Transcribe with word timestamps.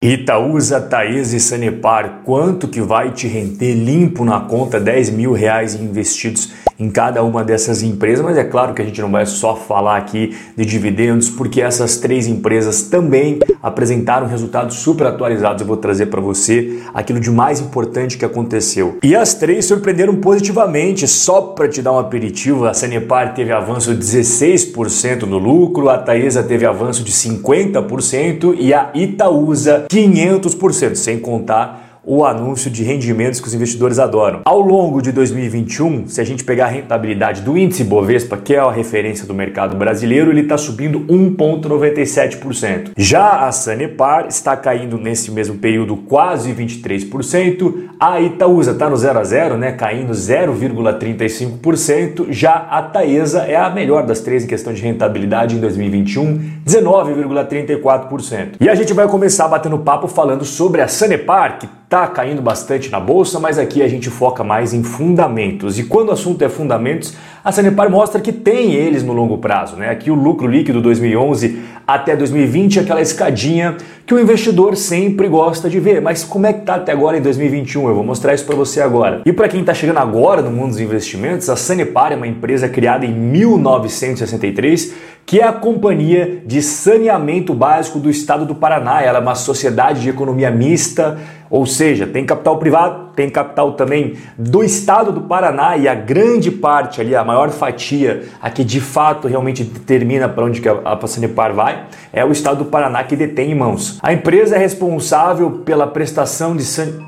Itaúsa, 0.00 0.80
Taesa 0.80 1.36
e 1.36 1.40
Sanepar, 1.40 2.20
quanto 2.24 2.68
que 2.68 2.80
vai 2.80 3.10
te 3.10 3.26
render 3.26 3.74
limpo 3.74 4.24
na 4.24 4.38
conta 4.38 4.78
10 4.78 5.10
mil 5.10 5.32
reais 5.32 5.74
investidos 5.74 6.52
em 6.78 6.88
cada 6.88 7.24
uma 7.24 7.42
dessas 7.42 7.82
empresas? 7.82 8.24
Mas 8.24 8.38
é 8.38 8.44
claro 8.44 8.74
que 8.74 8.80
a 8.80 8.84
gente 8.84 9.00
não 9.00 9.10
vai 9.10 9.26
só 9.26 9.56
falar 9.56 9.96
aqui 9.96 10.36
de 10.56 10.64
dividendos, 10.64 11.28
porque 11.28 11.60
essas 11.60 11.96
três 11.96 12.28
empresas 12.28 12.82
também 12.82 13.40
apresentaram 13.60 14.28
resultados 14.28 14.76
super 14.76 15.08
atualizados. 15.08 15.62
Eu 15.62 15.66
vou 15.66 15.76
trazer 15.76 16.06
para 16.06 16.20
você 16.20 16.78
aquilo 16.94 17.18
de 17.18 17.32
mais 17.32 17.58
importante 17.58 18.16
que 18.16 18.24
aconteceu. 18.24 18.98
E 19.02 19.16
as 19.16 19.34
três 19.34 19.64
surpreenderam 19.64 20.14
positivamente, 20.14 21.08
só 21.08 21.40
para 21.40 21.66
te 21.66 21.82
dar 21.82 21.90
um 21.90 21.98
aperitivo, 21.98 22.66
a 22.66 22.72
Sanepar 22.72 23.34
teve 23.34 23.50
avanço 23.50 23.92
de 23.92 24.00
16% 24.00 25.22
no 25.22 25.38
lucro, 25.38 25.88
a 25.88 25.98
Taesa 25.98 26.40
teve 26.40 26.64
avanço 26.64 27.02
de 27.02 27.10
50% 27.10 28.54
e 28.60 28.72
a 28.72 28.92
Itaúsa 28.94 29.87
500%, 29.88 30.94
sem 30.94 31.18
contar 31.18 31.87
o 32.08 32.24
anúncio 32.24 32.70
de 32.70 32.82
rendimentos 32.82 33.38
que 33.38 33.46
os 33.46 33.52
investidores 33.52 33.98
adoram. 33.98 34.40
Ao 34.46 34.60
longo 34.60 35.02
de 35.02 35.12
2021, 35.12 36.08
se 36.08 36.22
a 36.22 36.24
gente 36.24 36.42
pegar 36.42 36.64
a 36.64 36.68
rentabilidade 36.68 37.42
do 37.42 37.58
índice 37.58 37.84
Bovespa, 37.84 38.38
que 38.38 38.54
é 38.54 38.58
a 38.58 38.70
referência 38.70 39.26
do 39.26 39.34
mercado 39.34 39.76
brasileiro, 39.76 40.30
ele 40.30 40.40
está 40.40 40.56
subindo 40.56 41.00
1,97%. 41.00 42.92
Já 42.96 43.46
a 43.46 43.52
Sanepar 43.52 44.24
está 44.26 44.56
caindo 44.56 44.96
nesse 44.96 45.30
mesmo 45.30 45.58
período 45.58 45.98
quase 45.98 46.50
23%. 46.54 47.88
A 48.00 48.22
Itaúsa 48.22 48.70
está 48.70 48.88
no 48.88 48.96
0 48.96 49.18
a 49.18 49.24
0, 49.24 49.58
né, 49.58 49.72
caindo 49.72 50.14
0,35%. 50.14 52.28
Já 52.30 52.54
a 52.54 52.80
Taesa 52.80 53.42
é 53.42 53.56
a 53.56 53.68
melhor 53.68 54.06
das 54.06 54.20
três 54.20 54.44
em 54.44 54.46
questão 54.46 54.72
de 54.72 54.80
rentabilidade 54.80 55.56
em 55.56 55.60
2021, 55.60 56.62
19,34%. 56.66 58.52
E 58.58 58.66
a 58.66 58.74
gente 58.74 58.94
vai 58.94 59.06
começar 59.06 59.46
batendo 59.46 59.78
papo 59.80 60.08
falando 60.08 60.46
sobre 60.46 60.80
a 60.80 60.88
Sanepar, 60.88 61.58
que 61.58 61.68
está 61.88 62.06
caindo 62.06 62.42
bastante 62.42 62.90
na 62.90 63.00
bolsa, 63.00 63.40
mas 63.40 63.58
aqui 63.58 63.82
a 63.82 63.88
gente 63.88 64.10
foca 64.10 64.44
mais 64.44 64.74
em 64.74 64.82
fundamentos. 64.82 65.78
E 65.78 65.84
quando 65.84 66.10
o 66.10 66.12
assunto 66.12 66.42
é 66.42 66.48
fundamentos, 66.48 67.16
a 67.48 67.52
Sanepar 67.52 67.90
mostra 67.90 68.20
que 68.20 68.30
tem 68.30 68.74
eles 68.74 69.02
no 69.02 69.14
longo 69.14 69.38
prazo. 69.38 69.74
Né? 69.74 69.88
Aqui 69.88 70.10
o 70.10 70.14
lucro 70.14 70.46
líquido 70.46 70.82
2011 70.82 71.58
até 71.86 72.14
2020 72.14 72.78
é 72.78 72.82
aquela 72.82 73.00
escadinha 73.00 73.74
que 74.04 74.12
o 74.12 74.20
investidor 74.20 74.76
sempre 74.76 75.28
gosta 75.28 75.70
de 75.70 75.80
ver. 75.80 76.02
Mas 76.02 76.22
como 76.22 76.46
é 76.46 76.52
que 76.52 76.60
está 76.60 76.74
até 76.74 76.92
agora 76.92 77.16
em 77.16 77.22
2021? 77.22 77.88
Eu 77.88 77.94
vou 77.94 78.04
mostrar 78.04 78.34
isso 78.34 78.44
para 78.44 78.54
você 78.54 78.82
agora. 78.82 79.22
E 79.24 79.32
para 79.32 79.48
quem 79.48 79.60
está 79.60 79.72
chegando 79.72 79.96
agora 79.96 80.42
no 80.42 80.50
mundo 80.50 80.72
dos 80.72 80.80
investimentos, 80.80 81.48
a 81.48 81.56
Sanepar 81.56 82.12
é 82.12 82.16
uma 82.16 82.26
empresa 82.26 82.68
criada 82.68 83.06
em 83.06 83.14
1963 83.14 84.92
que 85.28 85.40
é 85.40 85.44
a 85.44 85.52
Companhia 85.52 86.40
de 86.46 86.62
Saneamento 86.62 87.52
Básico 87.52 87.98
do 87.98 88.08
Estado 88.08 88.46
do 88.46 88.54
Paraná. 88.54 89.02
Ela 89.02 89.18
é 89.18 89.20
uma 89.20 89.34
sociedade 89.34 90.00
de 90.00 90.08
economia 90.08 90.50
mista, 90.50 91.18
ou 91.50 91.66
seja, 91.66 92.06
tem 92.06 92.24
capital 92.24 92.56
privado, 92.56 93.10
tem 93.14 93.28
capital 93.28 93.72
também 93.72 94.14
do 94.38 94.64
Estado 94.64 95.12
do 95.12 95.20
Paraná 95.20 95.76
e 95.76 95.86
a 95.86 95.94
grande 95.94 96.50
parte 96.50 97.02
ali, 97.02 97.14
a 97.14 97.22
maior 97.22 97.37
fatia, 97.50 98.24
a 98.42 98.50
que 98.50 98.64
de 98.64 98.80
fato 98.80 99.28
realmente 99.28 99.64
determina 99.64 100.28
para 100.28 100.44
onde 100.44 100.60
que 100.60 100.68
a 100.68 101.06
Sanepar 101.06 101.54
vai, 101.54 101.86
é 102.12 102.24
o 102.24 102.32
Estado 102.32 102.64
do 102.64 102.70
Paraná 102.70 103.02
que 103.04 103.16
detém 103.16 103.52
em 103.52 103.54
mãos. 103.54 103.98
A 104.02 104.12
empresa 104.12 104.56
é 104.56 104.58
responsável 104.58 105.62
pela 105.64 105.86
prestação 105.86 106.56
de 106.56 106.64
san... 106.64 107.06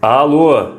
Alô? 0.00 0.72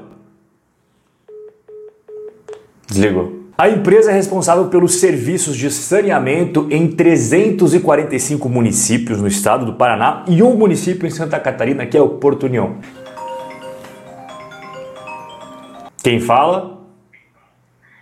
Desligou. 2.87 3.37
A 3.57 3.67
empresa 3.67 4.11
é 4.11 4.13
responsável 4.13 4.67
pelos 4.67 4.99
serviços 4.99 5.57
de 5.57 5.71
saneamento 5.71 6.67
em 6.69 6.87
345 6.87 8.47
municípios 8.47 9.19
no 9.19 9.27
estado 9.27 9.65
do 9.65 9.73
Paraná 9.73 10.23
e 10.27 10.43
um 10.43 10.55
município 10.55 11.07
em 11.07 11.09
Santa 11.09 11.39
Catarina, 11.39 11.83
que 11.87 11.97
é 11.97 12.01
o 12.01 12.07
Porto 12.07 12.45
União. 12.45 12.75
Quem 16.07 16.21
fala? 16.21 16.77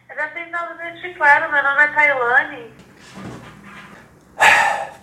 Eu 0.08 0.16
já 0.16 0.28
tentava 0.28 0.76
identificar, 0.76 1.52
meu 1.52 1.64
nome 1.64 1.82
é 1.82 1.88
Tailane. 1.88 2.72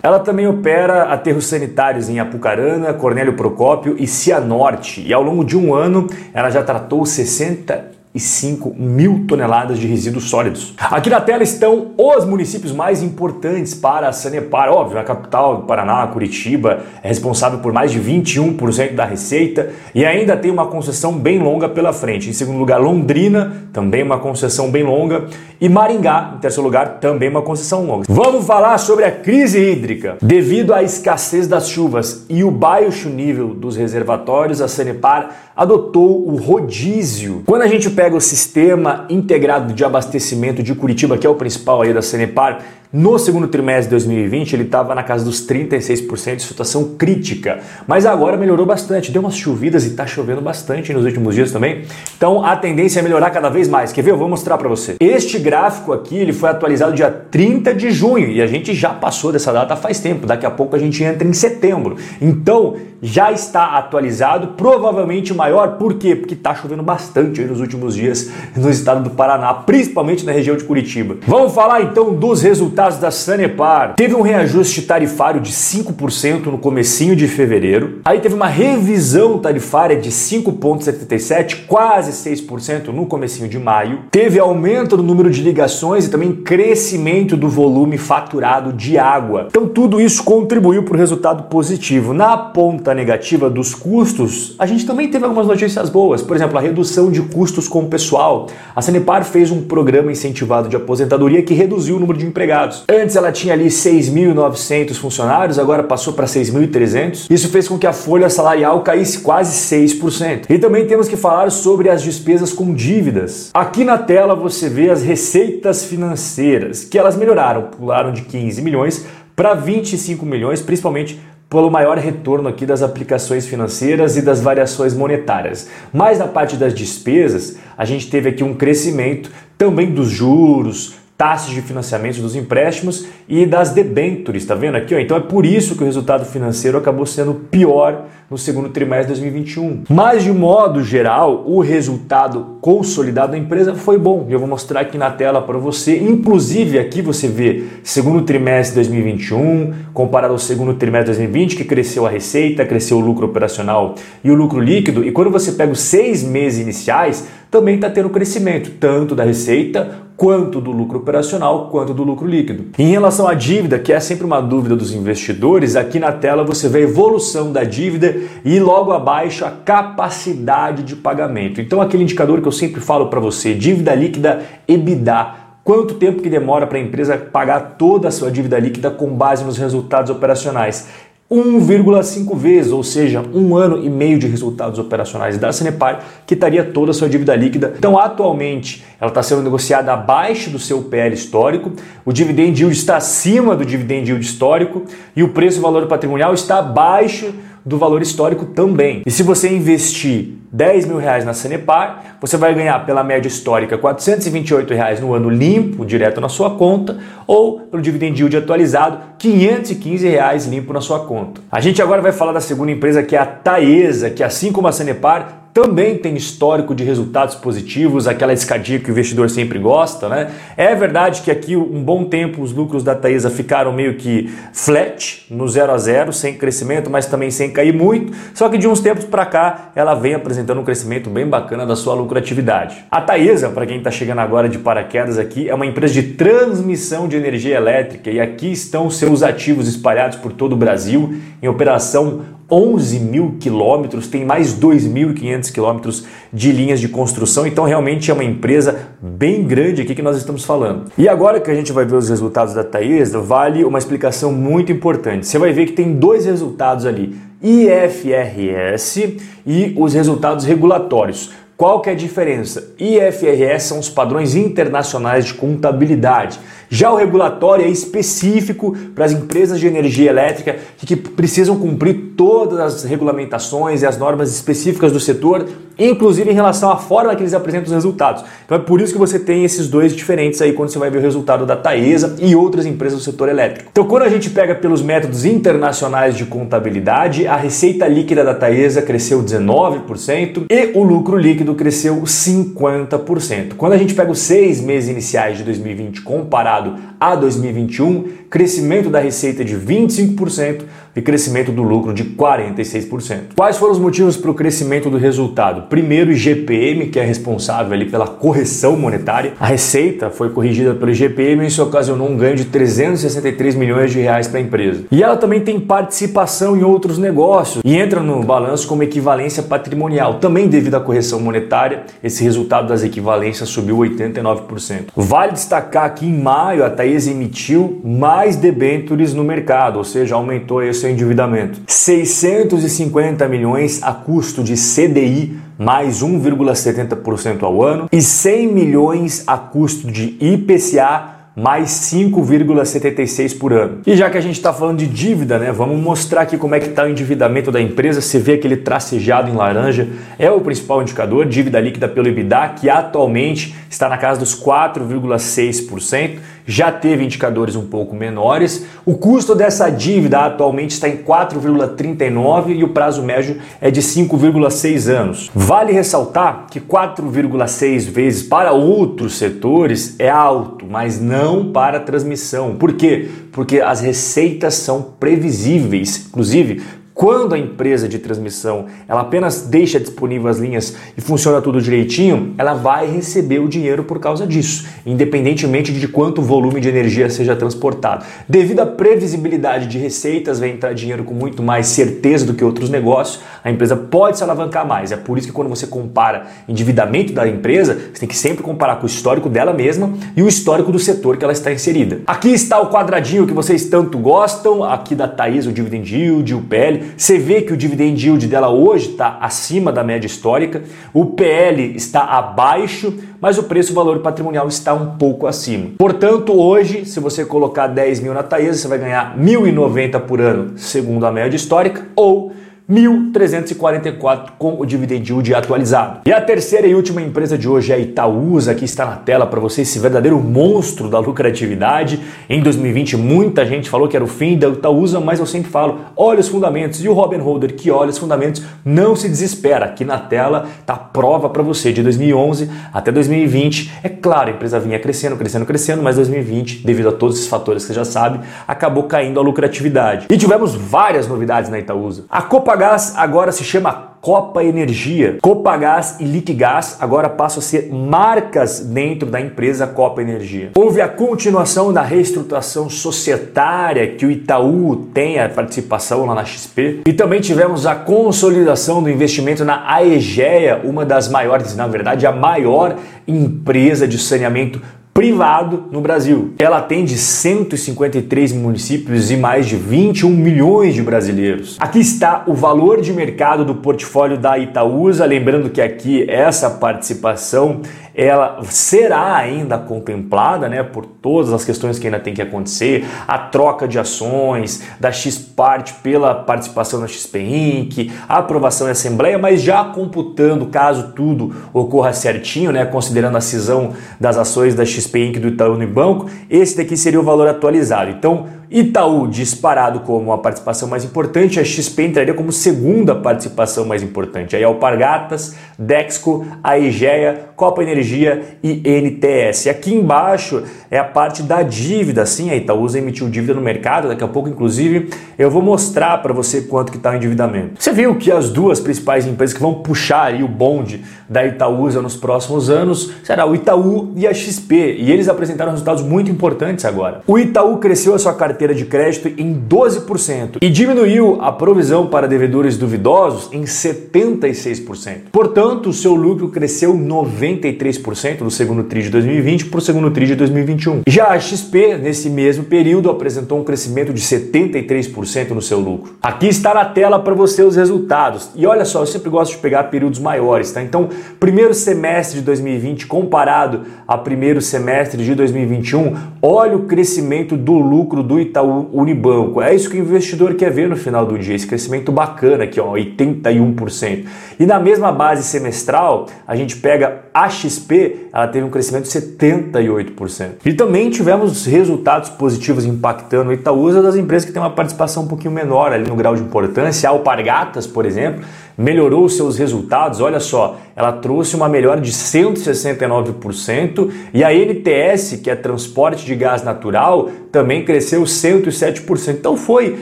Ela 0.01 0.21
também 0.21 0.47
opera 0.47 1.13
aterros 1.13 1.47
sanitários 1.47 2.09
em 2.09 2.21
Apucarana, 2.21 2.95
Cornélio 2.95 3.35
Procópio 3.35 3.97
e 3.99 4.07
Cianorte. 4.07 5.01
E 5.01 5.13
ao 5.13 5.21
longo 5.21 5.45
de 5.45 5.57
um 5.57 5.75
ano, 5.75 6.07
ela 6.33 6.49
já 6.49 6.63
tratou 6.63 7.05
60 7.05 7.91
5 8.21 8.75
mil 8.77 9.25
toneladas 9.27 9.79
de 9.79 9.87
resíduos 9.87 10.29
sólidos. 10.29 10.75
Aqui 10.79 11.09
na 11.09 11.21
tela 11.21 11.43
estão 11.43 11.93
os 11.97 12.25
municípios 12.25 12.73
mais 12.73 13.03
importantes 13.03 13.75
para 13.75 14.09
a 14.09 14.13
Sanepar. 14.13 14.69
Óbvio, 14.69 14.99
a 14.99 15.05
capital 15.05 15.57
do 15.57 15.63
Paraná, 15.63 16.07
Curitiba, 16.09 16.81
é 17.03 17.09
responsável 17.09 17.61
por 17.61 17.73
mais 17.73 17.91
de 17.91 18.01
21% 18.01 18.95
da 18.95 19.05
receita 19.05 19.71
e 19.95 20.05
ainda 20.05 20.37
tem 20.37 20.51
uma 20.51 20.67
concessão 20.67 21.15
bem 21.19 21.39
longa 21.39 21.69
pela 21.69 21.93
frente. 21.93 22.29
Em 22.29 22.33
segundo 22.33 22.59
lugar, 22.59 22.79
Londrina, 22.79 23.69
também 23.73 24.03
uma 24.03 24.19
concessão 24.19 24.71
bem 24.71 24.83
longa. 24.83 25.27
E 25.61 25.69
Maringá, 25.69 26.35
em 26.37 26.41
terceiro 26.41 26.65
lugar, 26.65 26.99
também 26.99 27.29
uma 27.29 27.43
concessão 27.43 27.87
longa. 27.87 28.05
Vamos 28.09 28.45
falar 28.47 28.77
sobre 28.79 29.05
a 29.05 29.13
crise 29.13 29.59
hídrica. 29.59 30.17
Devido 30.21 30.75
à 30.75 30.83
escassez 30.83 31.47
das 31.47 31.69
chuvas 31.69 32.27
e 32.29 32.45
o 32.45 32.51
baixo 32.51 33.09
nível 33.09 33.55
dos 33.55 33.77
reservatórios, 33.77 34.61
a 34.61 34.69
Sanepar 34.69 35.31
adotou 35.57 36.27
o 36.29 36.37
rodízio. 36.37 37.43
Quando 37.47 37.63
a 37.63 37.69
gente 37.69 37.91
pega 38.03 38.17
o 38.17 38.21
sistema 38.21 39.07
integrado 39.09 39.73
de 39.73 39.85
abastecimento 39.85 40.61
de 40.61 40.75
Curitiba, 40.75 41.17
que 41.17 41.25
é 41.25 41.31
o 41.31 41.37
principal 41.37 41.83
aí 41.83 41.95
da 41.95 42.03
Sanepar, 42.03 42.59
no 42.93 43.19
segundo 43.19 43.49
trimestre 43.49 43.85
de 43.85 43.91
2020, 43.91 44.53
ele 44.53 44.65
estava 44.65 44.95
na 44.95 45.03
casa 45.03 45.25
dos 45.25 45.47
36% 45.49 46.37
de 46.37 46.43
situação 46.43 46.95
crítica, 46.99 47.61
mas 47.87 48.05
agora 48.05 48.37
melhorou 48.37 48.67
bastante. 48.67 49.11
Deu 49.11 49.23
umas 49.23 49.35
chovidas 49.35 49.85
e 49.85 49.89
está 49.89 50.07
chovendo 50.07 50.43
bastante 50.43 50.93
nos 50.93 51.07
últimos 51.07 51.35
dias 51.35 51.51
também. 51.51 51.85
Então 52.15 52.45
a 52.45 52.55
tendência 52.55 53.01
é 53.01 53.03
melhorar 53.03 53.31
cada 53.31 53.49
vez 53.49 53.67
mais. 53.67 53.93
Quer 53.93 54.03
ver? 54.03 54.11
Eu 54.11 54.19
vou 54.19 54.29
mostrar 54.29 54.59
para 54.59 54.69
você. 54.69 54.97
Este 55.01 55.39
gráfico 55.39 55.95
aqui 55.95 56.19
ele 56.19 56.35
foi 56.35 56.51
atualizado 56.51 56.93
dia 56.93 57.11
30 57.11 57.73
de 57.73 57.91
junho 57.91 58.29
e 58.29 58.43
a 58.43 58.47
gente 58.47 58.75
já 58.75 58.91
passou 58.91 59.33
dessa 59.33 59.55
data 59.55 59.75
faz 59.75 59.99
tempo. 59.99 60.27
Daqui 60.27 60.45
a 60.45 60.51
pouco 60.51 60.77
a 60.77 60.79
gente 60.79 61.03
entra 61.03 61.27
em 61.27 61.33
setembro. 61.33 61.97
Então 62.21 62.77
já 63.03 63.33
está 63.33 63.77
atualizado, 63.77 64.49
provavelmente 64.57 65.35
maior. 65.35 65.77
Por 65.77 65.95
quê? 65.95 66.15
Porque 66.15 66.35
está 66.35 66.55
chovendo 66.55 66.85
bastante 66.85 67.43
nos 67.43 67.61
últimos 67.61 67.97
dias 67.97 68.31
no 68.57 68.71
estado 68.71 69.03
do 69.03 69.11
Paraná, 69.11 69.53
principalmente 69.53 70.25
na 70.25 70.31
região 70.31 70.57
de 70.57 70.63
Curitiba. 70.63 71.17
Vamos 71.27 71.53
falar 71.53 71.83
então 71.83 72.15
dos 72.15 72.41
resultados 72.41 72.99
da 72.99 73.11
Sanepar. 73.11 73.95
Teve 73.97 74.15
um 74.15 74.23
reajuste 74.23 74.83
tarifário 74.83 75.41
de 75.41 75.51
5% 75.51 76.47
no 76.47 76.59
comecinho 76.59 77.17
de 77.17 77.27
fevereiro. 77.27 78.01
Aí 78.05 78.21
teve 78.21 78.37
uma 78.37 78.47
revisão 78.47 79.39
tarifária 79.39 79.97
de 79.97 80.11
5,77, 80.11 81.67
quase 81.67 82.13
6% 82.13 82.89
no 82.89 83.07
comecinho 83.07 83.49
de 83.49 83.59
maio. 83.59 84.01
Teve 84.13 84.39
aumento 84.39 84.97
no 84.97 85.03
número 85.03 85.31
de 85.31 85.43
ligações 85.43 86.07
e 86.07 86.11
também 86.11 86.33
crescimento 86.33 87.37
do 87.37 87.49
volume 87.49 87.99
faturado 87.99 88.73
de 88.73 88.97
água. 88.97 89.49
Então 89.49 89.67
tudo 89.67 90.01
isso 90.01 90.23
contribuiu 90.23 90.85
para 90.85 90.95
o 90.95 90.99
resultado 90.99 91.45
positivo. 91.45 92.13
Na 92.13 92.37
ponta 92.37 92.92
negativa 92.95 93.49
dos 93.49 93.75
custos, 93.75 94.55
a 94.59 94.67
gente 94.67 94.87
também 94.87 95.11
teve 95.11 95.25
algumas 95.25 95.47
notícias 95.47 95.89
boas. 95.89 96.23
Por 96.23 96.37
exemplo, 96.37 96.59
a 96.59 96.61
redução 96.61 97.11
de 97.11 97.23
custos 97.23 97.69
com 97.69 97.81
o 97.81 97.89
pessoal. 97.89 98.49
A 98.75 98.83
Sanepar 98.83 99.25
fez 99.25 99.51
um 99.51 99.63
programa 99.63 100.11
incentivado 100.11 100.69
de 100.69 100.77
aposentadoria 100.77 101.43
que 101.43 101.55
reduziu 101.55 101.97
o 101.97 102.01
número 102.01 102.19
de 102.19 102.27
empregados. 102.27 102.85
Antes 102.89 103.17
ela 103.17 103.33
tinha 103.33 103.55
ali 103.55 103.67
6.900 103.67 104.95
funcionários, 104.95 105.59
agora 105.59 105.83
passou 105.83 106.13
para 106.13 106.27
6.300. 106.27 107.27
Isso 107.31 107.49
fez 107.49 107.69
com 107.69 107.79
que 107.79 107.87
a 107.87 107.93
folha 107.93 108.29
salarial 108.29 108.83
caísse 108.83 109.21
quase 109.21 109.75
6%. 109.75 110.47
E 110.49 110.59
também 110.59 110.87
temos 110.87 111.09
que 111.09 111.17
falar 111.17 111.51
sobre 111.51 111.89
as 111.89 112.03
despesas 112.03 112.53
com 112.53 112.75
dívidas. 112.75 113.51
Aqui 113.55 113.85
na 113.85 113.99
tela 113.99 114.35
você 114.35 114.69
vê 114.69 114.91
as 114.91 115.03
receitas 115.03 115.85
financeiras, 115.85 116.85
que 116.85 116.99
elas 116.99 117.17
melhoraram, 117.17 117.63
pularam 117.63 118.13
de 118.13 118.23
15 118.23 118.63
milhões 118.63 119.07
para 119.35 119.55
25 119.55 120.27
milhões, 120.27 120.61
principalmente 120.61 121.19
pelo 121.53 121.71
maior 121.71 121.99
retorno 121.99 122.49
aqui 122.49 122.65
das 122.65 122.83
aplicações 122.83 123.47
financeiras 123.47 124.17
e 124.17 124.23
das 124.23 124.41
variações 124.41 124.95
monetárias. 124.95 125.69
Mas 125.93 126.19
na 126.19 126.27
parte 126.27 126.57
das 126.57 126.73
despesas, 126.73 127.59
a 127.77 127.85
gente 127.85 128.09
teve 128.09 128.31
aqui 128.31 128.43
um 128.43 128.55
crescimento 128.55 129.31
também 129.59 129.93
dos 129.93 130.09
juros, 130.09 130.95
taxas 131.23 131.55
de 131.55 131.63
financiamento 131.63 132.21
dos 132.21 132.35
empréstimos 132.35 133.07
e 133.29 133.47
das 133.47 133.71
debêntures, 133.71 134.45
tá 134.45 134.57
vendo 134.57 134.77
aqui? 134.77 134.93
Ó? 134.93 134.99
Então 134.99 135.17
é 135.17 135.21
por 135.21 135.47
isso 135.47 135.77
que 135.77 135.83
o 135.85 135.87
resultado 135.87 136.25
financeiro 136.25 136.77
acabou 136.77 137.07
sendo 137.07 137.33
pior 137.33 138.07
no 138.29 138.37
segundo 138.37 138.71
trimestre 138.71 139.15
de 139.15 139.21
2021. 139.21 139.85
Mas 139.89 140.25
de 140.25 140.33
modo 140.33 140.83
geral, 140.83 141.45
o 141.47 141.61
resultado 141.61 142.57
consolidado 142.61 143.33
da 143.33 143.39
empresa 143.39 143.73
foi 143.77 143.99
bom. 143.99 144.27
Eu 144.29 144.41
vou 144.41 144.49
mostrar 144.49 144.81
aqui 144.81 144.99
na 144.99 145.13
tela 145.13 145.41
para 145.41 145.59
você. 145.59 145.97
Inclusive 145.97 146.77
aqui 146.81 147.01
você 147.01 147.29
vê 147.29 147.67
segundo 147.85 148.23
trimestre 148.23 148.83
de 148.83 148.89
2021 148.89 149.75
comparado 149.95 150.33
ao 150.33 150.39
segundo 150.41 150.75
trimestre 150.75 151.13
de 151.13 151.19
2020 151.19 151.57
que 151.57 151.65
cresceu 151.65 152.05
a 152.05 152.11
receita, 152.11 152.65
cresceu 152.65 152.97
o 152.97 153.01
lucro 153.01 153.27
operacional 153.27 153.95
e 154.25 154.31
o 154.33 154.35
lucro 154.35 154.59
líquido. 154.59 155.05
E 155.05 155.13
quando 155.13 155.31
você 155.31 155.53
pega 155.53 155.71
os 155.71 155.81
seis 155.81 156.25
meses 156.25 156.59
iniciais 156.59 157.29
também 157.53 157.75
está 157.75 157.91
tendo 157.91 158.09
crescimento 158.09 158.71
tanto 158.81 159.15
da 159.15 159.25
receita 159.25 160.02
quanto 160.17 160.61
do 160.61 160.71
lucro 160.71 160.99
operacional 160.99 161.69
quanto 161.69 161.95
do 161.95 162.03
lucro 162.03 162.27
líquido. 162.27 162.67
Em 162.79 162.91
relação 162.91 163.27
à 163.27 163.35
dívida, 163.35 163.79
que 163.79 163.93
é 163.93 164.01
sempre 164.01 164.25
uma 164.25 164.41
dúvida 164.41 164.77
dos 164.77 164.95
investidores, 164.95 165.77
aqui 165.77 165.99
na 165.99 166.13
tela 166.13 166.45
você 166.45 166.69
vê 166.69 166.81
a 166.81 166.83
evolução 166.83 167.53
da 167.53 167.65
dívida 167.65 168.17
e 168.45 168.59
logo 168.61 168.93
abaixo 168.93 169.45
a 169.45 169.51
capacidade 169.51 170.83
de 170.83 170.97
pagamento. 170.97 171.61
Então 171.61 171.81
aquele 171.81 172.03
indicador 172.03 172.41
que 172.41 172.49
eu 172.49 172.53
sempre 172.53 172.81
falo 172.81 173.07
para 173.07 173.21
você, 173.21 173.55
dívida 173.55 173.95
líquida 173.95 174.43
EBITDA, 174.69 175.35
quanto 175.65 175.95
tempo 175.95 176.23
que 176.23 176.29
demora 176.29 176.67
para 176.67 176.79
a 176.79 176.83
empresa 176.83 177.17
pagar 177.17 177.77
toda 177.79 178.09
a 178.09 178.11
sua 178.11 178.31
dívida 178.31 178.59
líquida 178.59 178.91
com 178.91 179.15
base 179.15 179.45
nos 179.45 179.59
resultados 179.59 180.11
operacionais. 180.11 180.89
1,5 181.33 182.37
vezes, 182.37 182.73
ou 182.73 182.83
seja, 182.83 183.25
um 183.33 183.57
ano 183.57 183.83
e 183.83 183.89
meio 183.89 184.19
de 184.19 184.27
resultados 184.27 184.79
operacionais 184.79 185.39
da 185.39 185.51
Sanepar, 185.51 186.05
que 186.27 186.35
estaria 186.35 186.63
toda 186.63 186.91
a 186.91 186.95
sua 186.95 187.09
dívida 187.09 187.35
líquida. 187.35 187.73
Então, 187.79 187.99
atualmente, 187.99 188.85
ela 189.01 189.09
está 189.09 189.23
sendo 189.23 189.43
negociada 189.43 189.95
abaixo 189.95 190.51
do 190.51 190.59
seu 190.59 190.83
PL 190.83 191.15
histórico, 191.15 191.73
o 192.05 192.13
dividend 192.13 192.61
yield 192.61 192.77
está 192.77 192.99
acima 192.99 193.57
do 193.57 193.65
dividend 193.65 194.11
yield 194.11 194.25
histórico 194.25 194.85
e 195.17 195.23
o 195.23 195.29
preço 195.29 195.59
e 195.59 195.63
valor 195.63 195.87
patrimonial 195.87 196.35
está 196.35 196.59
abaixo 196.59 197.33
do 197.65 197.79
valor 197.79 198.03
histórico 198.03 198.45
também. 198.45 199.03
E 199.07 199.11
se 199.11 199.23
você 199.23 199.49
investir 199.49 200.42
10 200.53 200.85
mil 200.85 200.99
reais 200.99 201.25
na 201.25 201.33
Sanepar, 201.33 202.17
você 202.21 202.37
vai 202.37 202.55
ganhar 202.55 202.85
pela 202.85 203.03
média 203.03 203.27
histórica 203.27 203.79
428 203.79 204.75
reais 204.75 205.01
no 205.01 205.15
ano 205.15 205.31
limpo, 205.31 205.87
direto 205.87 206.21
na 206.21 206.29
sua 206.29 206.51
conta, 206.57 206.99
ou 207.27 207.61
pelo 207.61 207.83
dividend 207.83 208.19
yield 208.19 208.37
atualizado, 208.37 208.99
515 209.17 210.07
reais 210.07 210.47
limpo 210.47 210.73
na 210.75 210.83
sua 210.83 211.07
conta. 211.07 211.41
A 211.51 211.59
gente 211.59 211.81
agora 211.81 212.03
vai 212.03 212.13
falar 212.13 212.33
da 212.33 212.41
segunda 212.41 212.71
empresa 212.71 213.03
que 213.03 213.17
é 213.17 213.19
a 213.19 213.25
Taesa, 213.25 214.11
que 214.11 214.23
assim 214.23 214.53
como 214.53 214.69
a 214.69 214.73
Sanepar 214.73 215.42
também 215.53 215.99
tem 215.99 216.17
histórico 216.17 216.75
de 216.75 216.83
resultados 216.83 217.35
positivos, 217.35 218.09
aquela 218.09 218.33
escadinha 218.33 218.79
que 218.79 218.91
o 218.91 218.93
investidor 218.93 219.29
sempre 219.29 219.59
gosta, 219.59 220.09
né? 220.09 220.31
É 220.57 220.75
verdade 220.75 221.21
que 221.21 221.31
aqui 221.31 221.55
um 221.57 221.83
bom 221.83 222.05
tempo 222.05 222.43
os 222.43 222.53
lucros 222.53 222.83
da 222.83 222.95
Taesa 222.95 223.29
ficaram 223.29 223.73
meio 223.73 223.97
que 223.97 224.33
flat, 224.53 225.27
no 225.31 225.47
zero 225.47 225.73
a 225.73 225.79
zero, 225.79 226.13
sem 226.13 226.35
crescimento, 226.35 226.89
mas 226.89 227.07
também 227.07 227.31
sem 227.31 227.51
cair 227.51 227.75
muito. 227.75 228.17
Só 228.35 228.49
que 228.49 228.57
de 228.57 228.67
uns 228.67 228.81
tempos 228.81 229.05
para 229.05 229.27
cá 229.27 229.73
ela 229.75 229.95
vem 229.95 230.15
apresentando 230.15 230.61
um 230.61 230.65
crescimento 230.65 231.11
bem 231.11 231.27
bacana 231.27 231.67
da 231.67 231.77
sua 231.77 231.95
lucratividade. 231.95 232.85
A 232.91 233.01
Taesa, 233.03 233.51
para 233.51 233.67
quem 233.67 233.79
está 233.79 233.91
chegando 233.91 234.21
agora 234.21 234.49
de 234.49 234.59
paraquedas 234.59 235.19
aqui, 235.19 235.51
é 235.51 235.55
uma 235.55 235.67
empresa 235.67 235.93
de 235.93 236.03
transmissão 236.15 237.07
de 237.07 237.17
energia 237.17 237.57
elétrica 237.57 238.11
e 238.11 238.19
aqui 238.19 238.51
estão 238.51 238.89
seus 238.89 239.23
ativos 239.23 239.69
espalhados 239.69 240.17
por 240.17 240.33
todo 240.33 240.55
o 240.55 240.57
Brasil 240.57 241.15
em 241.43 241.49
operação 241.49 242.23
11 242.51 243.01
mil 243.01 243.37
quilômetros, 243.41 244.09
tem 244.09 244.25
mais 244.25 244.55
2.500 244.55 245.53
quilômetros 245.53 246.07
de 246.33 246.53
linhas 246.53 246.81
de 246.81 246.89
construção, 246.89 247.47
então 247.47 247.65
realmente 247.65 248.11
é 248.11 248.15
uma 248.15 248.25
empresa 248.25 248.89
bem 249.01 249.45
grande 249.45 249.83
aqui 249.83 249.95
que 249.95 250.03
nós 250.03 250.17
estamos 250.17 250.45
falando. 250.45 250.91
E 250.99 251.09
agora 251.09 251.41
que 251.41 251.51
a 251.51 251.55
gente 251.55 251.73
vai 251.73 251.85
ver 251.85 251.97
os 251.97 252.09
resultados 252.09 252.55
da 252.55 252.65
Taesa, 252.65 253.21
vale 253.21 253.65
uma 253.65 253.79
explicação 253.79 254.33
muito 254.33 254.71
importante. 254.71 255.27
Você 255.27 255.39
vai 255.39 255.53
ver 255.53 255.67
que 255.67 255.73
tem 255.73 255.95
dois 255.95 256.27
resultados 256.27 256.85
ali, 256.87 257.17
IFRS 257.43 259.17
e 259.47 259.75
os 259.77 259.95
resultados 259.95 260.45
regulatórios. 260.45 261.31
Qual 261.57 261.81
que 261.81 261.91
é 261.91 261.93
a 261.93 261.97
diferença? 261.97 262.75
IFRS 262.79 263.67
são 263.67 263.79
os 263.79 263.89
padrões 263.89 264.35
internacionais 264.35 265.27
de 265.27 265.35
contabilidade. 265.35 266.41
Já 266.75 266.91
o 266.91 266.97
regulatório 266.97 267.67
é 267.67 267.69
específico 267.69 268.75
para 268.95 269.05
as 269.05 269.13
empresas 269.13 269.61
de 269.61 269.67
energia 269.67 270.09
elétrica 270.09 270.57
que 270.79 270.97
precisam 270.97 271.59
cumprir 271.59 272.15
todas 272.17 272.59
as 272.59 272.85
regulamentações 272.85 273.83
e 273.83 273.87
as 273.87 273.99
normas 273.99 274.35
específicas 274.35 274.91
do 274.91 274.99
setor, 274.99 275.47
inclusive 275.79 276.31
em 276.31 276.33
relação 276.33 276.71
à 276.71 276.79
forma 276.79 277.15
que 277.15 277.21
eles 277.21 277.35
apresentam 277.35 277.67
os 277.67 277.73
resultados. 277.73 278.25
Então 278.47 278.57
é 278.57 278.61
por 278.61 278.81
isso 278.81 278.95
que 278.95 278.99
você 278.99 279.19
tem 279.19 279.45
esses 279.45 279.69
dois 279.69 279.95
diferentes 279.95 280.41
aí 280.41 280.55
quando 280.55 280.71
você 280.71 280.79
vai 280.79 280.89
ver 280.89 280.97
o 280.97 281.03
resultado 281.03 281.45
da 281.45 281.57
Taesa 281.57 282.17
e 282.19 282.35
outras 282.35 282.65
empresas 282.65 283.01
do 283.01 283.05
setor 283.05 283.29
elétrico. 283.29 283.69
Então 283.71 283.85
quando 283.85 284.05
a 284.05 284.09
gente 284.09 284.31
pega 284.31 284.55
pelos 284.55 284.81
métodos 284.81 285.27
internacionais 285.27 286.17
de 286.17 286.25
contabilidade, 286.25 287.27
a 287.27 287.37
receita 287.37 287.87
líquida 287.87 288.25
da 288.25 288.35
Taesa 288.35 288.81
cresceu 288.81 289.23
19% 289.23 290.47
e 290.51 290.71
o 290.75 290.83
lucro 290.83 291.19
líquido 291.19 291.55
cresceu 291.55 292.01
50%. 292.01 293.57
Quando 293.59 293.75
a 293.75 293.79
gente 293.79 293.93
pega 293.93 294.11
os 294.11 294.21
seis 294.21 294.59
meses 294.59 294.89
iniciais 294.89 295.37
de 295.37 295.45
2020 295.45 296.01
comparado 296.01 296.62
comparado 296.63 296.75
a 297.01 297.17
2021, 297.17 298.05
crescimento 298.31 298.89
da 298.89 299.01
receita 299.01 299.45
de 299.45 299.57
25% 299.57 300.63
e 300.95 301.01
crescimento 301.01 301.51
do 301.51 301.63
lucro 301.63 301.93
de 301.93 302.05
46%. 302.05 303.35
Quais 303.37 303.57
foram 303.57 303.73
os 303.73 303.79
motivos 303.79 304.17
para 304.17 304.31
o 304.31 304.35
crescimento 304.35 304.91
do 304.91 304.99
resultado? 304.99 305.63
Primeiro, 305.69 306.11
o 306.11 306.13
IGPM, 306.13 306.89
que 306.89 307.01
é 307.01 307.05
responsável 307.05 307.73
ali 307.73 307.87
pela 307.87 308.07
correção 308.07 308.77
monetária. 308.77 309.33
A 309.41 309.47
receita 309.47 310.11
foi 310.11 310.31
corrigida 310.31 310.75
pelo 310.75 310.91
IGPM 310.91 311.43
e 311.43 311.47
isso 311.47 311.63
ocasionou 311.63 312.09
um 312.09 312.17
ganho 312.17 312.37
de 312.37 312.45
363 312.45 313.55
milhões 313.55 313.91
de 313.91 314.01
reais 314.01 314.29
para 314.29 314.39
a 314.39 314.43
empresa. 314.43 314.85
E 314.91 315.03
ela 315.03 315.17
também 315.17 315.41
tem 315.41 315.59
participação 315.59 316.57
em 316.57 316.63
outros 316.63 316.99
negócios 316.99 317.63
e 317.65 317.77
entra 317.77 318.01
no 318.01 318.23
balanço 318.23 318.69
como 318.69 318.83
equivalência 318.83 319.43
patrimonial. 319.43 320.21
Também 320.21 320.47
devido 320.47 320.75
à 320.75 320.81
correção 320.81 321.19
monetária, 321.21 321.85
esse 322.03 322.23
resultado 322.23 322.69
das 322.69 322.85
equivalências 322.85 323.49
subiu 323.49 323.79
89%. 323.79 324.89
Vale 324.95 325.33
destacar 325.33 325.95
que 325.95 326.07
em 326.07 326.13
maio 326.53 326.65
a 326.65 326.71
Taesa 326.71 327.11
emitiu 327.11 327.81
mais 327.83 328.37
debêntures 328.37 329.15
no 329.15 329.25
mercado, 329.25 329.79
ou 329.79 329.85
seja, 329.85 330.15
aumentou 330.15 330.63
esse 330.63 330.81
seu 330.81 330.91
endividamento. 330.91 331.61
650 331.67 333.27
milhões 333.27 333.83
a 333.83 333.93
custo 333.95 334.43
de 334.43 334.55
CDI 334.55 335.39
mais 335.59 336.03
1,70% 336.03 337.43
ao 337.43 337.63
ano 337.63 337.89
e 337.91 338.03
100 338.03 338.47
milhões 338.49 339.25
a 339.27 339.39
custo 339.39 339.91
de 339.91 340.17
IPCA 340.21 341.22
mais 341.35 341.71
5,76 341.71 343.39
por 343.39 343.53
ano. 343.53 343.79
E 343.87 343.97
já 343.97 344.11
que 344.11 344.19
a 344.19 344.21
gente 344.21 344.37
está 344.37 344.53
falando 344.53 344.79
de 344.79 344.87
dívida, 344.87 345.39
né, 345.39 345.51
vamos 345.51 345.81
mostrar 345.81 346.23
aqui 346.23 346.37
como 346.37 346.55
é 346.55 346.61
que 346.61 346.69
está 346.69 346.85
o 346.85 346.89
endividamento 346.89 347.51
da 347.51 347.61
empresa. 347.61 348.01
Você 348.01 348.19
vê 348.19 348.35
aquele 348.35 348.57
tracejado 348.57 349.31
em 349.31 349.35
laranja, 349.35 349.89
é 350.19 350.31
o 350.31 350.41
principal 350.41 350.83
indicador, 350.83 351.27
dívida 351.27 351.61
líquida 351.61 351.89
pelo 351.89 352.09
EBITDA, 352.09 352.55
que 352.61 352.69
atualmente 352.69 353.55
está 353.71 353.89
na 353.89 353.97
casa 353.97 354.21
dos 354.21 354.39
4,6%, 354.41 356.19
já 356.45 356.73
teve 356.73 357.05
indicadores 357.05 357.55
um 357.57 357.67
pouco 357.67 357.95
menores. 357.95 358.67
O 358.85 358.97
custo 358.97 359.35
dessa 359.35 359.71
dívida 359.71 360.21
atualmente 360.21 360.73
está 360.73 360.89
em 360.89 360.99
4,39 360.99 362.57
e 362.57 362.65
o 362.65 362.69
prazo 362.69 363.03
médio 363.03 363.39
é 363.61 363.71
de 363.71 363.81
5,6 363.81 364.89
anos. 364.93 365.31
Vale 365.35 365.73
ressaltar 365.73 366.47
que 366.51 366.61
4,6 366.61 367.89
vezes 367.89 368.23
para 368.23 368.53
outros 368.53 369.17
setores 369.17 369.95
é 369.99 370.11
alto, 370.11 370.62
mas 370.73 370.99
não 370.99 371.53
para 371.53 371.79
transmissão. 371.79 372.57
Por 372.57 372.73
quê? 372.73 373.07
Porque 373.31 373.61
as 373.61 373.83
receitas 373.83 374.55
são 374.55 374.81
previsíveis. 374.99 376.07
Inclusive, 376.09 376.63
quando 376.95 377.35
a 377.35 377.39
empresa 377.39 377.89
de 377.89 377.99
transmissão 377.99 378.67
ela 378.87 379.01
apenas 379.01 379.43
deixa 379.43 379.81
disponível 379.81 380.29
as 380.29 380.39
linhas 380.39 380.77
e 380.97 381.01
funciona 381.01 381.41
tudo 381.41 381.61
direitinho, 381.61 382.35
ela 382.37 382.55
vai 382.55 382.87
receber 382.91 383.39
o 383.39 383.49
dinheiro 383.49 383.85
por 383.85 383.99
causa 383.99 384.27
disso, 384.27 384.67
independentemente 384.85 385.73
de 385.73 385.89
quanto 385.89 386.21
volume 386.21 386.61
de 386.61 386.69
energia 386.69 387.09
seja 387.09 387.35
transportado. 387.35 388.05
Devido 388.29 388.61
à 388.61 388.67
previsibilidade 388.67 389.67
de 389.67 389.79
receitas, 389.79 390.39
vai 390.39 390.51
entrar 390.51 390.75
dinheiro 390.75 391.03
com 391.05 391.15
muito 391.15 391.43
mais 391.43 391.69
certeza 391.69 392.27
do 392.27 392.35
que 392.35 392.45
outros 392.45 392.69
negócios, 392.69 393.23
a 393.43 393.51
empresa 393.51 393.75
pode 393.75 394.19
se 394.19 394.25
alavancar 394.25 394.67
mais. 394.67 394.93
É 394.93 394.97
por 394.97 395.17
isso 395.17 395.27
que 395.27 395.33
quando 395.33 395.49
você 395.49 395.67
compara 395.67 396.27
endividamento 396.47 397.13
da 397.13 397.27
empresa, 397.27 397.75
você 397.75 398.01
tem 398.01 398.09
que 398.09 398.17
sempre 398.17 398.43
comparar 398.43 398.77
com 398.77 398.85
o 398.85 398.87
histórico 398.87 399.29
dela 399.29 399.53
mesma 399.53 399.93
e 400.17 400.23
o 400.23 400.29
histórico 400.29 400.71
do 400.71 400.79
setor 400.79 401.17
que 401.17 401.25
ela 401.25 401.33
está 401.33 401.53
inserida. 401.53 402.01
Aqui 402.07 402.29
está 402.29 402.61
o 402.61 402.71
quadradinho 402.71 403.27
que 403.27 403.33
vocês 403.33 403.65
tanto 403.67 403.99
gostam, 403.99 404.63
aqui 404.63 404.95
da 404.95 405.09
Thaís, 405.09 405.47
o 405.47 405.53
dividend 405.53 405.95
yield, 405.95 406.35
o 406.35 406.43
PL. 406.43 406.82
Você 406.97 407.19
vê 407.19 407.43
que 407.43 407.53
o 407.53 407.57
dividend 407.57 408.05
yield 408.05 408.27
dela 408.27 408.49
hoje 408.49 408.91
está 408.91 409.19
acima 409.21 409.73
da 409.73 409.83
média 409.83 410.07
histórica, 410.07 410.63
o 410.93 411.07
PL 411.07 411.75
está 411.77 412.03
abaixo, 412.05 412.95
mas 413.21 413.39
o 413.39 413.45
preço-valor 413.45 414.01
patrimonial 414.01 414.49
está 414.49 414.75
um 414.75 414.97
pouco 414.97 415.27
acima. 415.27 415.71
Portanto, 415.79 416.33
hoje, 416.33 416.85
se 416.85 417.01
você 417.01 417.25
colocar 417.25 417.67
10 417.67 418.01
mil 418.01 418.15
na 418.15 418.23
Taesa, 418.23 418.59
você 418.59 418.69
vai 418.69 418.79
ganhar 418.79 419.17
1.090 419.19 420.01
por 420.01 420.21
ano, 420.21 420.53
segundo 420.57 421.07
a 421.07 421.13
média 421.13 421.37
histórica, 421.37 421.87
ou 421.95 422.33
1.344 422.71 424.33
com 424.39 424.61
o 424.61 424.65
dividend 424.65 425.11
yield 425.11 425.35
atualizado. 425.35 426.01
E 426.07 426.13
a 426.13 426.21
terceira 426.21 426.67
e 426.67 426.75
última 426.75 427.03
empresa 427.03 427.37
de 427.37 427.49
hoje 427.49 427.73
é 427.73 427.75
a 427.75 427.79
Itaúsa, 427.79 428.55
que 428.55 428.65
está 428.65 428.87
na 428.87 428.97
tela 428.97 429.27
para 429.27 429.41
você 429.41 429.63
esse 429.63 429.79
verdadeiro 429.79 430.19
monstro 430.21 430.89
da 430.89 430.99
lucratividade. 430.99 432.01
Em 432.29 432.43
2020 432.43 432.97
muita 432.97 433.45
gente 433.45 433.69
falou 433.69 433.89
que 433.89 433.97
era 433.97 434.05
o 434.05 434.09
fim 434.09 434.39
da 434.39 434.49
Itaúsa, 434.49 435.01
mas 435.01 435.19
eu 435.19 435.27
sempre 435.27 435.51
falo, 435.51 435.81
olha 435.97 436.21
os 436.21 436.29
fundamentos. 436.29 436.83
E 436.85 436.89
o 436.89 436.93
Robin 436.93 437.19
Holder 437.19 437.55
que 437.55 437.71
olha 437.71 437.91
os 437.91 437.99
fundamentos 437.99 438.43
não 438.65 438.95
se 438.95 439.09
desespera. 439.09 439.67
Aqui 439.67 439.85
na 439.85 439.99
tela 439.99 440.47
tá 440.65 440.75
a 440.75 440.79
prova 440.79 441.29
para 441.29 441.43
você 441.43 441.73
de 441.73 441.83
2011 441.83 442.51
até 442.73 442.93
2020. 442.93 443.73
É 443.83 443.89
claro, 443.89 444.31
a 444.31 444.33
empresa 444.33 444.59
vinha 444.59 444.79
crescendo, 444.79 445.17
crescendo, 445.17 445.47
crescendo, 445.47 445.83
mas 445.83 445.97
2020, 445.97 446.65
devido 446.65 446.89
a 446.89 446.93
todos 446.93 447.17
esses 447.17 447.29
fatores 447.29 447.65
que 447.65 447.69
você 447.69 447.75
já 447.75 447.85
sabe, 447.85 448.21
acabou 448.47 448.85
caindo 448.85 449.19
a 449.19 449.23
lucratividade. 449.23 450.07
E 450.09 450.17
tivemos 450.17 450.55
várias 450.55 451.07
novidades 451.07 451.51
na 451.51 451.59
Itaúsa. 451.59 452.05
A 452.09 452.23
Copa 452.23 452.52
Copagás 452.53 452.93
agora 452.99 453.33
se 453.33 453.43
chama 453.43 453.93
Copa 453.99 454.45
Energia. 454.45 455.17
Copagás 455.23 455.97
e 456.01 456.05
Liquigás 456.05 456.77
agora 456.81 457.09
passam 457.09 457.39
a 457.39 457.43
ser 457.43 457.73
marcas 457.73 458.61
dentro 458.61 459.09
da 459.09 459.19
empresa 459.19 459.67
Copa 459.67 460.03
Energia. 460.03 460.51
Houve 460.55 460.83
a 460.83 460.89
continuação 460.89 461.73
da 461.73 461.81
reestruturação 461.81 462.69
societária 462.69 463.95
que 463.95 464.05
o 464.05 464.11
Itaú 464.11 464.89
tem 464.93 465.19
a 465.19 465.31
participação 465.31 466.05
lá 466.05 466.15
na 466.15 466.27
XP. 466.27 466.83
E 466.85 466.93
também 466.93 467.23
tivemos 467.23 467.65
a 467.65 467.75
consolidação 467.75 468.83
do 468.83 468.91
investimento 468.91 469.47
na 469.47 469.73
Aegea, 469.73 470.61
uma 470.63 470.85
das 470.85 471.09
maiores, 471.09 471.57
na 471.57 471.67
verdade, 471.67 472.07
a 472.07 472.13
maior 472.13 472.77
empresa 473.09 473.89
de 473.89 473.97
saneamento 473.97 474.61
privado 474.93 475.65
no 475.71 475.81
Brasil. 475.81 476.35
Ela 476.39 476.59
atende 476.59 476.99
153 476.99 478.33
municípios 478.33 479.11
e 479.11 479.17
mais 479.17 479.47
de 479.47 479.57
21 479.57 480.11
milhões 480.11 480.75
de 480.75 480.83
brasileiros. 480.83 481.57
Aqui 481.59 481.81
está 481.81 482.25
o 482.27 482.35
valor 482.35 482.81
de 482.81 482.93
mercado 482.93 483.45
do 483.45 483.55
portfólio 483.55 484.19
da 484.19 484.39
Itaúsa, 484.39 485.07
lembrando 485.07 485.49
que 485.49 485.63
aqui 485.63 486.09
essa 486.11 486.51
participação 486.51 487.63
ela 487.95 488.39
será 488.45 489.17
ainda 489.17 489.59
contemplada, 489.59 490.49
né, 490.49 490.63
por 490.63 490.87
todas 490.87 491.31
as 491.31 491.45
questões 491.45 491.79
que 491.79 491.87
ainda 491.87 492.01
tem 492.01 492.15
que 492.15 492.23
acontecer, 492.23 492.87
a 493.07 493.19
troca 493.19 493.69
de 493.69 493.79
ações 493.79 494.63
da 494.81 494.91
Xpart 494.91 495.73
pela 495.83 496.15
participação 496.15 496.81
na 496.81 496.87
XP 496.87 497.21
Inc, 497.21 497.93
a 498.09 498.19
aprovação 498.19 498.67
em 498.67 498.71
assembleia, 498.71 499.19
mas 499.19 499.43
já 499.43 499.63
computando 499.65 500.47
caso 500.47 500.93
tudo 500.95 501.35
ocorra 501.53 501.93
certinho, 501.93 502.51
né, 502.51 502.65
considerando 502.65 503.17
a 503.17 503.21
cisão 503.21 503.75
das 504.01 504.17
ações 504.17 504.55
da 504.55 504.65
XP 504.65 504.82
Inc 504.95 505.19
do 505.19 505.29
Itaú 505.29 505.55
Unibanco, 505.55 506.09
esse 506.31 506.57
daqui 506.57 506.77
seria 506.77 507.01
o 507.01 507.03
valor 507.03 507.29
atualizado. 507.29 507.91
Então, 507.91 508.27
Itaú 508.53 509.07
disparado 509.09 509.81
como 509.81 510.13
a 510.13 510.19
participação 510.19 510.69
mais 510.69 510.85
importante, 510.85 511.41
a 511.41 511.45
XP 511.45 511.85
entraria 511.85 512.13
como 512.13 512.31
segunda 512.31 512.95
participação 512.95 513.65
mais 513.65 513.83
importante. 513.83 514.37
Aí 514.37 514.45
Alpargatas, 514.45 515.35
Dexco, 515.59 516.27
Aegea, 516.43 517.31
Copa 517.35 517.63
Energia 517.63 518.39
e 518.43 518.63
NTS. 518.65 519.49
Aqui 519.49 519.75
embaixo 519.75 520.43
é 520.71 520.79
a 520.79 520.85
parte 520.85 521.23
da 521.23 521.43
dívida. 521.43 522.05
Sim, 522.05 522.31
a 522.31 522.37
Itaúsa 522.37 522.79
emitiu 522.79 523.09
dívida 523.09 523.35
no 523.35 523.41
mercado, 523.41 523.89
daqui 523.89 524.05
a 524.05 524.09
pouco 524.09 524.29
inclusive 524.29 524.91
eu 525.19 525.31
vou 525.31 525.41
mostrar 525.41 526.03
para 526.03 526.13
você 526.13 526.43
quanto 526.43 526.71
que 526.71 526.77
está 526.77 526.91
o 526.91 526.95
endividamento. 526.95 527.55
Você 527.59 527.73
viu 527.73 527.95
que 527.95 528.13
as 528.13 528.29
duas 528.29 528.61
principais 528.61 529.07
empresas 529.07 529.35
que 529.35 529.43
vão 529.43 529.55
puxar 529.55 530.15
o 530.23 530.29
bonde 530.29 530.85
da 531.09 531.25
Itaúsa 531.25 531.81
nos 531.81 531.97
próximos 531.97 532.51
anos 532.51 532.93
será 533.05 533.27
o 533.27 533.35
Itaú 533.35 533.93
e 533.97 534.07
a 534.07 534.13
XP, 534.13 534.77
e 534.79 534.91
eles 534.91 535.09
apresentaram 535.09 535.53
resultados 535.53 535.83
muito 535.83 536.11
importantes 536.11 536.65
agora. 536.65 537.03
O 537.07 537.19
Itaú 537.19 537.59
cresceu 537.59 537.95
a 537.95 537.99
sua 537.99 538.15
carteira 538.15 538.42
carteira 538.43 538.55
de 538.55 538.65
crédito 538.65 539.09
em 539.21 539.35
12% 539.35 540.39
e 540.41 540.51
diminuiu 540.51 541.19
a 541.21 541.31
provisão 541.31 541.87
para 541.87 542.09
devedores 542.09 542.57
duvidosos 542.57 543.29
em 543.33 543.43
76%. 543.43 545.11
Portanto, 545.13 545.69
o 545.69 545.73
seu 545.73 545.95
lucro 545.95 546.29
cresceu 546.29 546.75
93% 546.75 548.21
no 548.21 548.31
segundo 548.31 548.65
TRI 548.65 548.83
de 548.83 548.91
2020 548.91 549.47
para 549.47 549.59
o 549.59 549.61
segundo 549.61 549.91
TRI 549.91 550.07
de 550.07 550.15
2021. 550.17 550.83
Já 550.87 551.09
a 551.09 551.21
XP, 551.21 551.79
nesse 551.79 552.11
mesmo 552.11 552.45
período, 552.45 552.91
apresentou 552.91 553.39
um 553.39 553.45
crescimento 553.45 553.93
de 553.93 554.01
73% 554.01 555.31
no 555.31 555.43
seu 555.43 555.61
lucro. 555.61 555.95
Aqui 556.03 556.27
está 556.27 556.53
na 556.53 556.65
tela 556.65 556.99
para 556.99 557.15
você 557.15 557.43
os 557.43 557.57
resultados. 557.57 558.31
E 558.35 558.47
olha 558.47 558.65
só, 558.65 558.81
eu 558.81 558.87
sempre 558.87 559.11
gosto 559.11 559.33
de 559.33 559.39
pegar 559.39 559.65
períodos 559.65 560.01
maiores, 560.01 560.51
tá? 560.51 560.63
Então, 560.63 560.89
primeiro 561.21 561.55
semestre 561.55 562.19
de 562.19 562.25
2020 562.25 562.87
comparado 562.87 563.63
a 563.87 563.97
primeiro 563.97 564.41
semestre 564.41 565.05
de 565.05 565.15
2021, 565.15 565.95
olha 566.21 566.57
o 566.57 566.65
crescimento 566.65 567.37
do 567.37 567.53
lucro 567.53 568.03
do 568.03 568.19
Itaú 568.19 568.32
Unibanco. 568.41 569.43
É 569.43 569.53
isso 569.53 569.69
que 569.69 569.77
o 569.77 569.81
investidor 569.81 570.35
quer 570.35 570.51
ver 570.51 570.69
no 570.69 570.77
final 570.77 571.05
do 571.05 571.19
dia, 571.19 571.35
esse 571.35 571.47
crescimento 571.47 571.91
bacana 571.91 572.45
aqui, 572.45 572.61
ó, 572.61 572.73
81%. 572.75 574.07
E 574.39 574.47
na 574.47 574.61
mesma 574.61 574.93
base 574.93 575.25
semestral, 575.25 576.07
a 576.27 576.37
gente 576.37 576.57
pega 576.57 577.03
a 577.13 577.29
XP, 577.29 578.09
ela 578.13 578.29
teve 578.29 578.47
um 578.47 578.51
crescimento 578.51 578.85
de 578.85 578.91
78%. 578.91 580.31
E 580.45 580.55
também 580.55 580.89
tivemos 580.89 581.45
resultados 581.45 582.09
positivos 582.11 582.65
impactando 582.65 583.31
o 583.31 583.33
Itaúsa 583.33 583.83
das 583.83 583.97
empresas 583.97 584.25
que 584.25 584.33
têm 584.33 584.41
uma 584.41 584.51
participação 584.51 585.03
um 585.03 585.09
pouquinho 585.09 585.33
menor 585.33 585.73
ali 585.73 585.89
no 585.89 585.97
grau 585.97 586.15
de 586.15 586.23
importância. 586.23 586.89
A 586.89 586.93
Alpargatas, 586.93 587.67
por 587.67 587.85
exemplo, 587.85 588.23
melhorou 588.57 589.09
seus 589.09 589.39
resultados. 589.39 590.01
Olha 590.01 590.21
só, 590.21 590.59
ela 590.75 590.93
trouxe 590.93 591.37
uma 591.37 591.49
melhora 591.49 591.81
de 591.81 591.93
169% 591.93 593.91
e 594.13 594.23
a 594.23 594.33
NTS, 594.33 595.21
que 595.23 595.31
é 595.31 595.35
transporte 595.35 596.05
de 596.05 596.15
gás 596.15 596.43
natural, 596.43 597.11
também 597.31 597.65
cresceu 597.65 598.03
107%. 598.03 599.09
Então 599.09 599.37
foi 599.37 599.77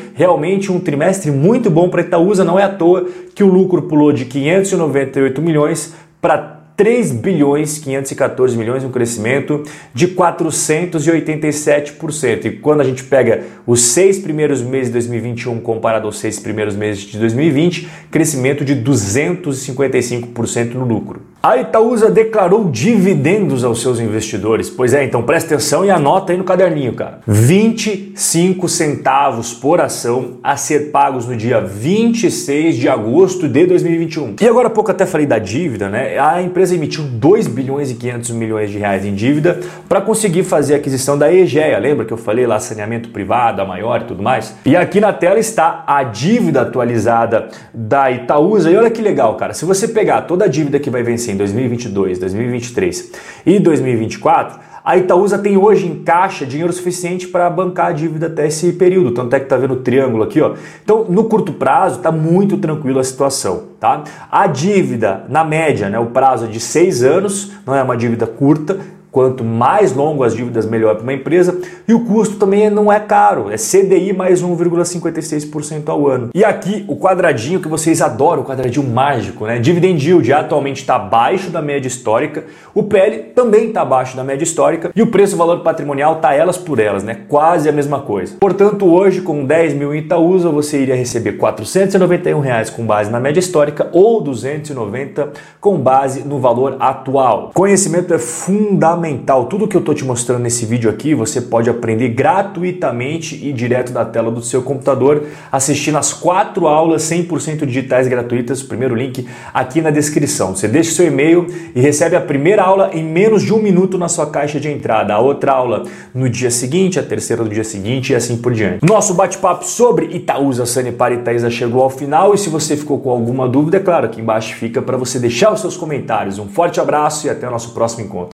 realmente 0.14 0.70
um 0.70 0.78
trimestre 0.80 1.30
muito 1.30 1.70
bom 1.70 1.88
para 1.88 2.02
Itaúsa, 2.02 2.44
não 2.44 2.58
é 2.58 2.64
à 2.64 2.68
toa 2.68 3.06
que 3.34 3.42
o 3.42 3.48
lucro 3.48 3.82
pulou 3.82 4.12
de 4.12 4.24
598 4.24 5.42
milhões 5.42 5.94
para 6.20 6.59
3 6.80 7.12
bilhões 7.12 7.78
514 7.78 8.56
milhões, 8.56 8.82
um 8.82 8.90
crescimento 8.90 9.62
de 9.92 10.08
487%. 10.08 12.46
E 12.46 12.52
quando 12.52 12.80
a 12.80 12.84
gente 12.84 13.04
pega 13.04 13.42
os 13.66 13.82
seis 13.82 14.18
primeiros 14.18 14.62
meses 14.62 14.86
de 14.86 14.94
2021 14.94 15.60
comparado 15.60 16.06
aos 16.06 16.18
seis 16.18 16.40
primeiros 16.40 16.74
meses 16.74 17.02
de 17.02 17.18
2020, 17.18 17.86
crescimento 18.10 18.64
de 18.64 18.74
255% 18.76 20.72
no 20.72 20.86
lucro. 20.86 21.20
A 21.42 21.56
Itaúsa 21.56 22.10
declarou 22.10 22.70
dividendos 22.70 23.64
aos 23.64 23.80
seus 23.80 23.98
investidores. 23.98 24.68
Pois 24.68 24.92
é, 24.92 25.04
então 25.04 25.22
presta 25.22 25.54
atenção 25.54 25.86
e 25.86 25.90
anota 25.90 26.32
aí 26.32 26.38
no 26.38 26.44
caderninho, 26.44 26.92
cara. 26.92 27.20
25 27.26 28.68
centavos 28.68 29.54
por 29.54 29.80
ação 29.80 30.38
a 30.42 30.54
ser 30.58 30.90
pagos 30.90 31.26
no 31.26 31.34
dia 31.34 31.58
26 31.58 32.76
de 32.76 32.90
agosto 32.90 33.48
de 33.48 33.64
2021. 33.64 34.36
E 34.38 34.46
agora 34.46 34.68
há 34.68 34.70
pouco 34.70 34.90
até 34.90 35.06
falei 35.06 35.26
da 35.26 35.38
dívida, 35.38 35.88
né? 35.88 36.18
A 36.18 36.42
empresa 36.42 36.69
emitiu 36.70 37.04
2 37.04 37.46
bilhões 37.46 37.90
e 37.90 37.94
500 37.94 38.30
milhões 38.30 38.70
de 38.70 38.78
reais 38.78 39.04
em 39.04 39.14
dívida 39.14 39.60
para 39.88 40.00
conseguir 40.00 40.44
fazer 40.44 40.74
a 40.74 40.76
aquisição 40.76 41.16
da 41.16 41.32
EGEA. 41.32 41.78
Lembra 41.78 42.04
que 42.04 42.12
eu 42.12 42.16
falei 42.16 42.46
lá 42.46 42.58
saneamento 42.58 43.10
privado, 43.10 43.60
a 43.60 43.64
maior 43.64 44.02
e 44.02 44.04
tudo 44.04 44.22
mais? 44.22 44.54
E 44.64 44.76
aqui 44.76 45.00
na 45.00 45.12
tela 45.12 45.38
está 45.38 45.84
a 45.86 46.02
dívida 46.02 46.62
atualizada 46.62 47.48
da 47.72 48.10
Itaúsa. 48.10 48.70
E 48.70 48.76
olha 48.76 48.90
que 48.90 49.02
legal, 49.02 49.36
cara. 49.36 49.54
Se 49.54 49.64
você 49.64 49.88
pegar 49.88 50.22
toda 50.22 50.44
a 50.44 50.48
dívida 50.48 50.78
que 50.78 50.90
vai 50.90 51.02
vencer 51.02 51.34
em 51.34 51.36
2022, 51.36 52.18
2023 52.18 53.12
e 53.46 53.58
2024, 53.58 54.69
a 54.84 54.96
Itaúsa 54.96 55.38
tem 55.38 55.56
hoje 55.56 55.86
em 55.86 56.02
caixa 56.02 56.46
dinheiro 56.46 56.72
suficiente 56.72 57.28
para 57.28 57.48
bancar 57.50 57.88
a 57.88 57.92
dívida 57.92 58.26
até 58.26 58.46
esse 58.46 58.72
período. 58.72 59.12
Tanto 59.12 59.34
é 59.34 59.40
que 59.40 59.46
tá 59.46 59.56
vendo 59.56 59.74
o 59.74 59.76
triângulo 59.76 60.22
aqui, 60.22 60.40
ó. 60.40 60.54
Então, 60.82 61.04
no 61.08 61.24
curto 61.24 61.52
prazo, 61.52 61.96
está 61.96 62.10
muito 62.10 62.56
tranquilo 62.56 62.98
a 62.98 63.04
situação, 63.04 63.64
tá? 63.78 64.04
A 64.30 64.46
dívida, 64.46 65.24
na 65.28 65.44
média, 65.44 65.88
né, 65.88 65.98
o 65.98 66.06
prazo 66.06 66.46
é 66.46 66.48
de 66.48 66.60
seis 66.60 67.02
anos, 67.02 67.52
não 67.66 67.74
é 67.74 67.82
uma 67.82 67.96
dívida 67.96 68.26
curta, 68.26 68.78
Quanto 69.10 69.42
mais 69.42 69.92
longo 69.92 70.22
as 70.22 70.36
dívidas, 70.36 70.66
melhor 70.66 70.94
para 70.94 71.02
uma 71.02 71.12
empresa. 71.12 71.60
E 71.88 71.92
o 71.92 72.04
custo 72.04 72.36
também 72.36 72.70
não 72.70 72.92
é 72.92 73.00
caro, 73.00 73.50
é 73.50 73.56
CDI 73.56 74.12
mais 74.12 74.42
1,56% 74.42 75.88
ao 75.88 76.06
ano. 76.06 76.30
E 76.32 76.44
aqui 76.44 76.84
o 76.86 76.96
quadradinho 76.96 77.58
que 77.60 77.66
vocês 77.66 78.00
adoram, 78.00 78.42
o 78.42 78.44
quadradinho 78.44 78.86
mágico, 78.86 79.46
né? 79.46 79.58
Dividend 79.58 80.06
yield 80.06 80.32
atualmente 80.32 80.80
está 80.80 80.94
abaixo 80.94 81.50
da 81.50 81.60
média 81.60 81.88
histórica, 81.88 82.44
o 82.72 82.84
PL 82.84 83.32
também 83.34 83.68
está 83.68 83.82
abaixo 83.82 84.16
da 84.16 84.22
média 84.22 84.44
histórica 84.44 84.92
e 84.94 85.02
o 85.02 85.08
preço-valor 85.08 85.60
patrimonial 85.60 86.16
está 86.16 86.32
elas 86.32 86.56
por 86.56 86.78
elas, 86.78 87.02
né? 87.02 87.22
Quase 87.28 87.68
a 87.68 87.72
mesma 87.72 88.00
coisa. 88.00 88.36
Portanto, 88.38 88.86
hoje 88.86 89.22
com 89.22 89.44
10 89.44 89.74
mil 89.74 89.92
em 89.92 89.98
Itaúsa, 89.98 90.50
você 90.50 90.82
iria 90.82 90.94
receber 90.94 91.32
491 91.32 92.38
reais 92.38 92.70
com 92.70 92.84
base 92.86 93.10
na 93.10 93.18
média 93.18 93.40
histórica 93.40 93.88
ou 93.92 94.20
290 94.20 95.32
com 95.60 95.76
base 95.78 96.22
no 96.22 96.38
valor 96.38 96.76
atual. 96.78 97.50
Conhecimento 97.52 98.14
é 98.14 98.18
fundamental 98.18 98.99
fundamental. 99.00 99.46
Tudo 99.46 99.66
que 99.66 99.74
eu 99.74 99.80
estou 99.80 99.94
te 99.94 100.04
mostrando 100.04 100.42
nesse 100.42 100.66
vídeo 100.66 100.90
aqui, 100.90 101.14
você 101.14 101.40
pode 101.40 101.70
aprender 101.70 102.10
gratuitamente 102.10 103.34
e 103.42 103.52
direto 103.52 103.92
da 103.92 104.04
tela 104.04 104.30
do 104.30 104.42
seu 104.42 104.62
computador, 104.62 105.24
assistindo 105.50 105.96
as 105.96 106.12
quatro 106.12 106.66
aulas 106.66 107.02
100% 107.04 107.64
digitais 107.64 108.06
gratuitas. 108.06 108.62
Primeiro 108.62 108.94
link 108.94 109.26
aqui 109.54 109.80
na 109.80 109.90
descrição. 109.90 110.54
Você 110.54 110.68
deixa 110.68 110.92
seu 110.92 111.06
e-mail 111.06 111.46
e 111.74 111.80
recebe 111.80 112.14
a 112.14 112.20
primeira 112.20 112.62
aula 112.62 112.90
em 112.92 113.02
menos 113.02 113.42
de 113.42 113.54
um 113.54 113.62
minuto 113.62 113.96
na 113.96 114.08
sua 114.08 114.26
caixa 114.26 114.60
de 114.60 114.68
entrada. 114.68 115.14
A 115.14 115.18
outra 115.18 115.52
aula 115.52 115.84
no 116.14 116.28
dia 116.28 116.50
seguinte, 116.50 116.98
a 116.98 117.02
terceira 117.02 117.42
no 117.42 117.48
dia 117.48 117.64
seguinte 117.64 118.12
e 118.12 118.14
assim 118.14 118.36
por 118.36 118.52
diante. 118.52 118.84
Nosso 118.84 119.14
bate-papo 119.14 119.64
sobre 119.64 120.06
Itaúsa 120.14 120.66
Sanepar 120.66 121.12
Itaísa 121.12 121.50
chegou 121.50 121.82
ao 121.82 121.90
final 121.90 122.34
e 122.34 122.38
se 122.38 122.50
você 122.50 122.76
ficou 122.76 122.98
com 122.98 123.10
alguma 123.10 123.48
dúvida, 123.48 123.78
é 123.78 123.80
claro, 123.80 124.06
aqui 124.06 124.20
embaixo 124.20 124.54
fica 124.56 124.82
para 124.82 124.96
você 124.96 125.18
deixar 125.18 125.52
os 125.52 125.60
seus 125.60 125.76
comentários. 125.76 126.38
Um 126.38 126.48
forte 126.48 126.80
abraço 126.80 127.26
e 127.26 127.30
até 127.30 127.48
o 127.48 127.50
nosso 127.50 127.72
próximo 127.72 128.04
encontro. 128.04 128.28